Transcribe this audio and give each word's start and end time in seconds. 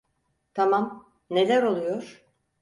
Tamam, 0.53 1.03
neler 1.29 1.63
oluyor? 1.63 2.25